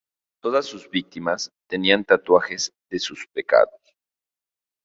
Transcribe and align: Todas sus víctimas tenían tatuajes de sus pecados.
Todas 0.41 0.65
sus 0.65 0.89
víctimas 0.89 1.51
tenían 1.69 2.03
tatuajes 2.03 2.73
de 2.89 2.97
sus 2.97 3.27
pecados. 3.27 3.93